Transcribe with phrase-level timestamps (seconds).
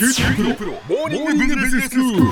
[0.00, 2.22] 九州大学モーニングビジネススクール。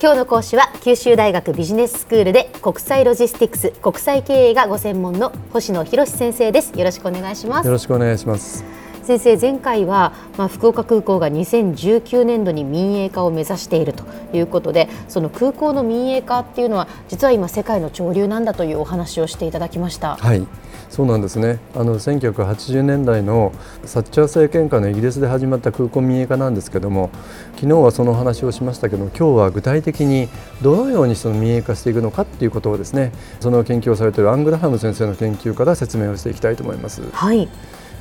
[0.00, 6.72] 今日の講師は九州大学ビジネススクールで国際ロジスティクス国際経営がご専門の星野博先生です。
[6.78, 7.66] よろしくお願いします。
[7.66, 8.64] よろしくお願いします
[9.06, 14.04] 先生前回は、まあ、福岡空港が2019年度に民営化を目指していると
[14.36, 20.16] いうことでその空港の民営化っていうのは実は今世界の潮流なんだというお話をしていただきました。
[20.16, 20.44] はい。
[20.90, 21.58] そうなんですね。
[21.74, 23.52] あの1980年代の
[23.84, 27.10] サッチャー政権下のイギリスで始まった空港民営化なんですけども
[27.56, 30.28] 昨日はその話をしましたけど今日は具体的に
[30.62, 37.02] どのようにその民営化していくのかっていうことをですねその研究をされているアングラハム先生の研究から説明をしていきたいと思います。
[37.12, 37.48] はい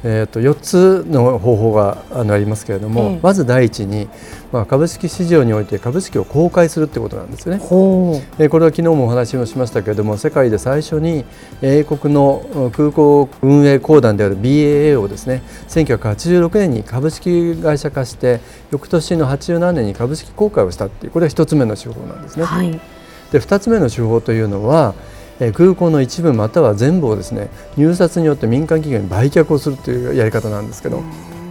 [0.08, 4.08] えー、と4つの方法がありますけれども、ええまず第一に、
[4.52, 7.62] まあ、株式市場において株式を公開するということなんですよね。
[7.64, 11.26] えーこれは昨日もお話をしましたけれども世界で最初に
[11.64, 22.46] 英国の空港運営公団である BAA をですね1986年に株式会社化して翌年の87年に株式公開をしたっていうこれは1つ目の手法なんですね。
[22.46, 22.80] はい
[23.32, 25.15] で2つ目の手法というのはえー
[25.54, 31.04] 空港の一部または全部をですね入札によって民間企業に売却をするというやり方なんですけど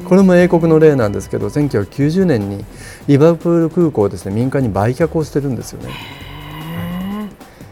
[0.04, 2.64] これも英国の例なんですけど1990年に
[3.06, 6.23] リバプール空港をですね民間に売却をしてるんですよね。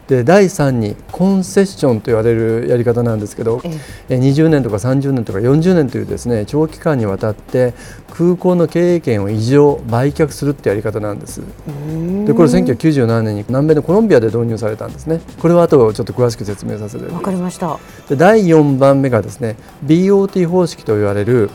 [0.09, 7.73] で第3にコンセッションと言われるやり方なんですけどええ20年とか30年とか40年というですね長期間にわたって
[8.11, 11.41] 空港の経営権を異常売却するってやり方なんです。
[11.41, 15.21] でこれ1997年に南米のコロンビアで導入されたんですね。
[15.41, 21.51] これは後ちょっと詳しく説明させてわかりましたで第4番目がですね BOT 方式と言われる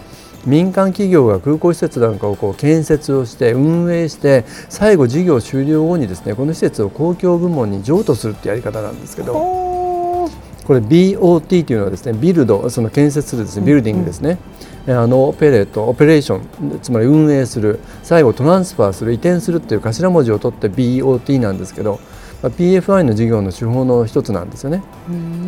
[0.48, 10.30] 民間企業が空港施設なんかをこう建設をして運営して最後事業終了後にですねこの施設を公共部門に譲渡するってやり方なんですけどほ
[10.66, 14.38] これ BOT というのはですねビルドその建設するですねビルディングですね、
[14.86, 22.00] えあのオペレートオペレーションつまり運営する最後トランスファーする移転するっていう頭文字を取って BOT なんですけど、
[22.42, 24.84] まあ PFI の事業の手法の一つなんですよね。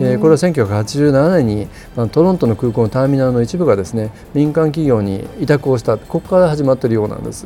[0.01, 7.45] えーこれは1987年に、まあ、トロントの空港のターミナルの一部がですね民間企業に委託をしたここから始まっているようなんです。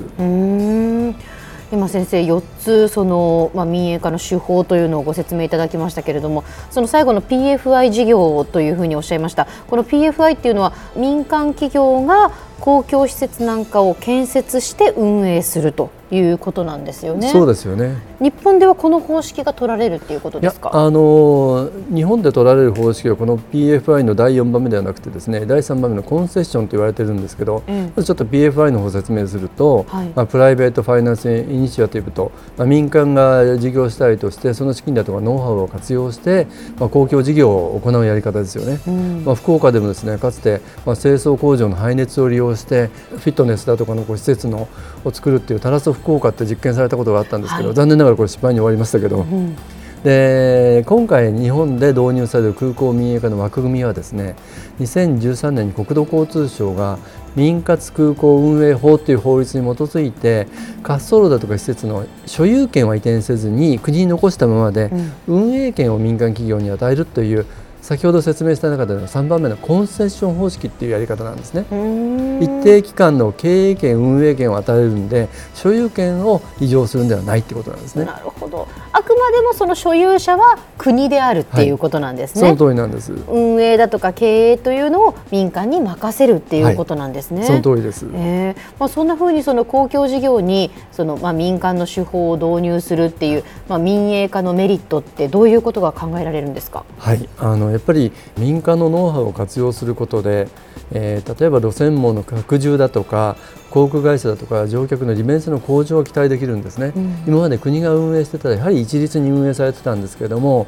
[1.73, 17.29] 今先生4つその、まあ、民営化の手法というのをご説明いただきましたけれどもその最後の PFI 事業というふうにおっしゃいましたこの PFI っていうのは民間企業が公共施設なんかを建設して運営するということなんですよね。
[17.29, 20.69] そうですよね日本ではこの方式が取られるっていうことですか？
[20.73, 36.47] あの日本で取られる方式はこの PFI の第4番目ではなくてですね第3番目のコンセッションと言われてるんですけど、うんちょっと PFI の方を説明すると、はいまあ、プライベートファイナンスイニシアティブと、まあ、民間が事業主体としてその資金だとかノウハウを活用して、
[36.79, 38.79] まあ、公共事業を行うやり方ですよね。
[38.87, 44.67] うんまあ、福岡でもですねかつて、まあ、清掃工場の排熱を利用してフィットネスだとかのこう施設の
[45.05, 47.75] を作るっていうタラソ福岡って実験されたことがあったんですけど、はい。
[47.75, 49.55] 残念ながらこれ失敗に終わりましたけど、うん
[50.03, 54.35] で今回日本で導入される空港民営化の枠組みはですね
[54.79, 56.99] 2013年に国土交通省が
[57.35, 60.47] 民活空港運営法という法律に基づいて
[60.83, 64.91] 滑走路だとか施設の所有権は移転せずに国に残したままで
[65.25, 67.45] 運営権を民間企業に与えるという
[67.83, 71.65] 先ほど説明した中での3番目のコンセッション方式っていうやり方なんですね。
[71.69, 78.05] うん一定期間の経営権運営権を与えるんで所有権を移譲するんではないってことなんですね。
[78.05, 78.67] なるほど。
[78.93, 82.41] あくまでもその所有者は国であるっていうことなんですね。
[82.41, 83.11] その通りなんです。
[83.27, 87.43] 運営だとか経営というのを民間に任せるっていうことなんですね。
[87.45, 88.07] その通りです。
[88.13, 96.85] えーまあ、そんなふうにその公共事業にその、まあ、民間の手法を導入するっていう、まあ、民営化のメリットってどういうことが考えられるんですか？
[96.97, 100.47] はい、あのやっぱり民間のノウハウを活用することで、
[100.91, 103.35] えー例えば路線網の拡充だとか
[103.71, 107.23] 航空会社だとか乗客の利便性の向上が期待できるんですね、うん。
[107.27, 110.67] 今まで国が運営してたらやはり一律に運営されてたんですけれども、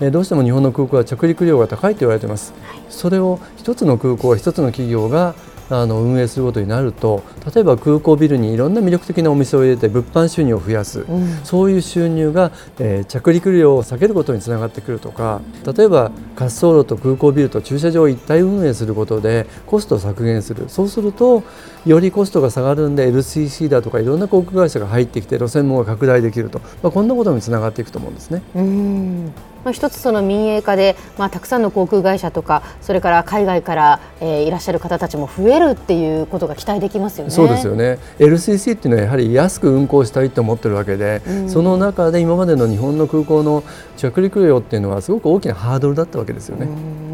[0.00, 2.54] えーどうしても日本の空港は着陸量が高いと言われています、
[2.88, 5.34] それを一つの空港一つの企業が
[5.70, 7.22] あの運営することになると
[7.54, 11.40] 例えば空港ビルにいろんな魅力的なお店を入れて物販収入を増やす、うん。
[11.44, 15.40] そういう収入が、えー着陸量を下げることにつながってくるとか
[15.76, 20.68] 例えば滑走路と空港ビルと駐車場を一体運営することでコストを削減する。
[20.68, 21.42] そうすると
[21.86, 28.42] よりコストが下がるんで LCC だとかいろんな航空会社が入ってきて路線網が拡大できると、まあ、こんなことにつながっていくと思うんですね。
[28.54, 29.32] うん
[29.64, 37.30] まあ、一つその民営化で、まあ、たくさんの航空会社とかそれから海外から、えーいらっしゃる方たちも増えるっていうことが期待できますよね。
[37.30, 37.98] そうですよね。
[38.18, 41.50] LCC っていうのはやはり安く運航したいと思ってるわけで、うん。
[41.50, 43.64] その中で今までの日本の空港の
[43.96, 46.66] 着陸量っていうのはすごく大きなハードルだったわけですよね。
[46.66, 47.04] うん。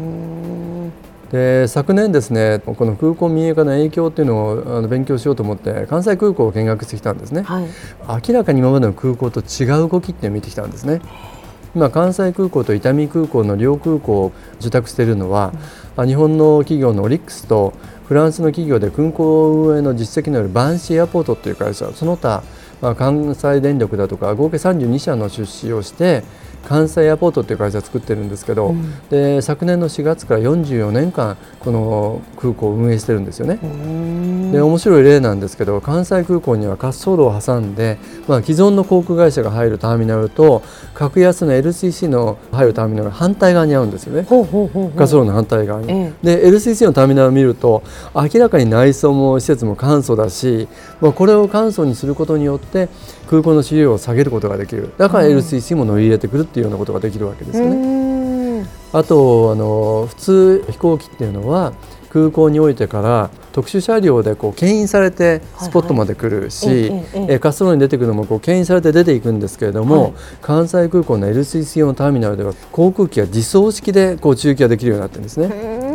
[1.31, 7.67] で昨年ですねこの空港民営化の影響っていうのをあの勉強しようと思って関西空港を見学してきたんですね、はい、
[8.27, 10.99] 明らかに今までの空港と違う動きって見てきたんですね
[11.73, 15.53] 今関西空港と伊丹空港の両空港を受託しているのは、
[15.97, 17.73] うん、日本の企業のオリックスと
[18.07, 22.43] フランスの企業で空港運営の実績のあるバンシーエアポートという会社その他、
[22.81, 26.23] まあ、関西電力だとか合計32社の出資をして
[26.67, 33.59] 関西エアポートっていう会社を作ってるんですけど、うん、で昨年の4月から44年間この空港を運営してるんですよね。
[34.51, 37.97] で面白い例なんですけど関西空港には滑走路を挟んで、
[38.27, 40.61] まあ、既存の航空会社が入るターミナルと
[40.93, 44.27] 格安の LCC の入るターミナルが反対側に合うんですよね。
[44.29, 44.45] 滑
[44.97, 45.91] 走路の反対側に。
[45.91, 50.67] ええ、で LCC のターミナルを見ると明らかに内装も施設も簡素だし、
[50.99, 52.89] まあ、これを簡素にすることによって
[53.29, 54.91] 空港の資料を下げることができる。
[54.97, 58.65] だから LCC も乗り入れてくるっていうようなことができるわけですよね。
[58.93, 61.73] あとあの普通飛行機っていうのは
[62.09, 75.47] 空港においてから特殊車両でこう牽引されてスポットまで来るし、はいはい、え滑走路に出てくるのもこう牽引されて出ていくんですけれども、はい、関西空港の LCC 用のターミナルでは航空機が自走式でこう中継ができるようになってるんですね。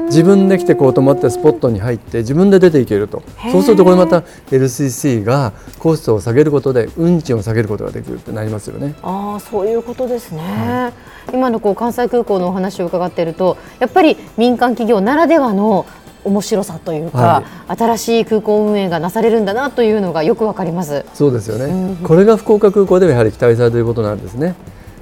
[0.06, 3.22] 自分で来てこう止まってスポットに入って自分で出ていけると。
[3.52, 4.20] そうするとこれまた
[4.50, 8.94] LCC がコストを下げることで運賃を下げることができるってなりますよね。
[9.02, 10.92] あそういうことですね、は
[11.32, 15.86] い、今のこう関西空港のお話を伺っているとやっぱり民間企業ならではの
[16.24, 21.04] 面白さというか、はい、新しい空港運営がなされるんだなというのがよくわかります。
[21.14, 24.54] そうですよね、うん、これが福岡空港ではやはり期待されていることなんですね。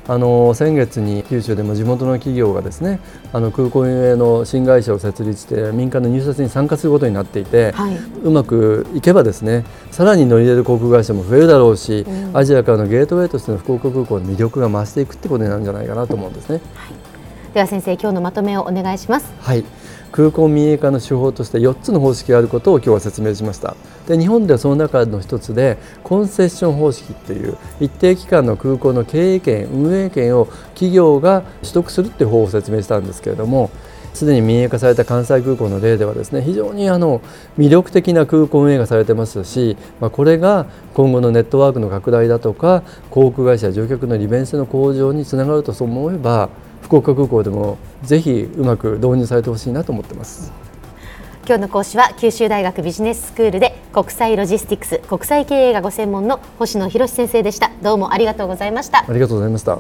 [0.07, 3.01] あの先月に九州でも地元の企業がですね
[3.33, 16.61] あの空港運営の新会社を設立して民間の入札に参加することになっていて、はい、うまくいけばですねさらに乗り入れる航空会社も増えるだろうし、うん、アジアからのゲートウェイとしての福岡空港の魅力が増していくってことになるんじゃないかなと思うんですね。
[16.75, 16.95] はい、
[17.55, 19.33] では先生今日のまとめをお願いします。
[19.41, 19.65] はい。
[20.15, 23.75] 空港民営化の手法として4つの方式があることを今日は説明しました
[24.07, 33.71] で日本ではその中の一つでコンセッション方式っていう一定期間の空港の経営権運営権を企業が取得するっていう方法を説明したんですけれども
[34.13, 37.21] すでに民営化された関西空港の例ではですね非常にあの
[37.59, 46.49] 魅力的な空港運営がされてますし、まあ、これが今後のネットワークの拡大だとか航空会社乗客の利便性の向上につながるとそう思えば
[46.83, 50.65] 福岡空港でもぜひうまく導入されてほしいなと思ってます。
[51.47, 57.71] 今日の講師は九州大学ビジネススクールで国際ロジスティクス国際経営がご専門の星野博先生でした。
[57.81, 59.05] どうもありがとうございました。
[59.09, 59.79] ありがとうございました。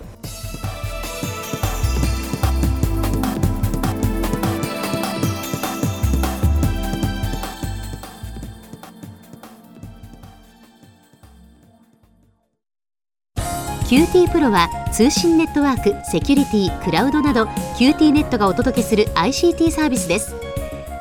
[13.88, 17.44] QT プロは通信ネットワーク、セキュリティ、クラウドなど
[17.78, 20.43] QT ネットがお届けする ICT サービスです